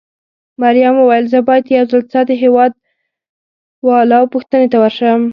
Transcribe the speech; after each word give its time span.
مريم 0.61 0.95
وویل: 0.99 1.25
زه 1.33 1.39
باید 1.47 1.65
یو 1.75 1.85
ځل 1.91 2.01
ستا 2.07 2.21
د 2.27 2.31
هېواد 2.43 2.71
والاو 3.87 4.31
پوښتنې 4.33 4.67
ته 4.71 4.77
ورشم. 4.83 5.21